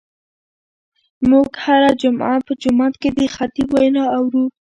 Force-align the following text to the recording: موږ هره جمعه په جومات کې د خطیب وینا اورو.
موږ 1.29 1.49
هره 1.65 1.91
جمعه 2.01 2.37
په 2.47 2.51
جومات 2.61 2.93
کې 3.01 3.09
د 3.17 3.19
خطیب 3.35 3.67
وینا 3.75 4.03
اورو. 4.17 4.43